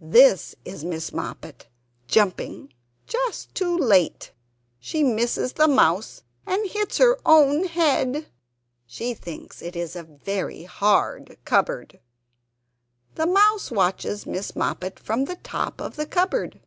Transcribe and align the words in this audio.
This 0.00 0.56
is 0.64 0.84
Miss 0.84 1.12
Moppet 1.12 1.68
jumping 2.08 2.74
just 3.06 3.54
too 3.54 3.78
late; 3.78 4.32
she 4.80 5.04
misses 5.04 5.52
the 5.52 5.68
Mouse 5.68 6.24
and 6.44 6.68
hits 6.68 6.98
her 6.98 7.20
own 7.24 7.68
head. 7.68 8.26
She 8.84 9.14
thinks 9.14 9.62
it 9.62 9.76
is 9.76 9.94
a 9.94 10.02
very 10.02 10.64
hard 10.64 11.36
cupboard! 11.44 12.00
The 13.14 13.26
Mouse 13.26 13.70
watches 13.70 14.26
Miss 14.26 14.56
Moppet 14.56 14.98
from 14.98 15.26
the 15.26 15.36
top 15.36 15.80
of 15.80 15.94
the 15.94 16.06
cupboard. 16.06 16.62